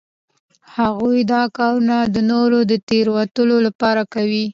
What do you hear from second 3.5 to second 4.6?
لپاره کوي